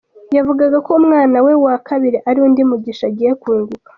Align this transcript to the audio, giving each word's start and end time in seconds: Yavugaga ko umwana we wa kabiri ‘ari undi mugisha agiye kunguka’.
Yavugaga 0.37 0.77
ko 0.85 0.91
umwana 0.99 1.37
we 1.45 1.53
wa 1.65 1.75
kabiri 1.87 2.17
‘ari 2.29 2.39
undi 2.45 2.61
mugisha 2.69 3.03
agiye 3.09 3.31
kunguka’. 3.41 3.89